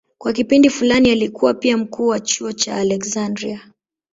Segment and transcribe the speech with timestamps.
[0.17, 3.61] Kwa kipindi fulani alikuwa pia mkuu wa chuo cha Aleksandria.